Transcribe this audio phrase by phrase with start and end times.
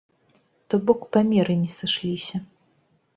[0.73, 2.37] То бок, памеры не сышліся.